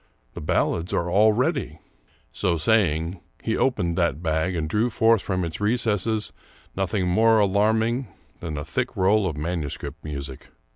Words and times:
The 0.33 0.41
ballads 0.41 0.93
are 0.95 1.11
all 1.11 1.31
ready!" 1.31 1.77
So 2.31 2.57
saying, 2.57 3.19
he 3.43 3.55
opened 3.55 3.99
that 3.99 4.23
bag 4.23 4.55
and 4.55 4.67
drew 4.67 4.89
forth 4.89 5.21
from 5.21 5.43
its 5.45 5.61
recesses 5.61 6.33
nothing 6.75 7.07
more 7.07 7.37
alarming 7.37 8.07
than 8.39 8.57
a 8.57 8.65
thick 8.65 8.97
roll 8.97 9.27
of 9.27 9.37
manu 9.37 9.69
script 9.69 10.03
music. 10.03 10.47